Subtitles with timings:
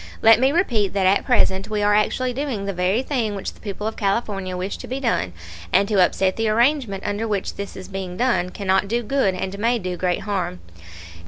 [0.23, 3.59] Let me repeat that at present we are actually doing the very thing which the
[3.59, 5.31] people of California wish to be done,
[5.71, 9.59] and to upset the arrangement under which this is being done cannot do good and
[9.59, 10.59] may do great harm.